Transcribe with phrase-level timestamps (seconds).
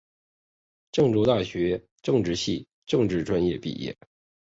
[0.91, 3.95] 郑州大学政治系政治专业毕业。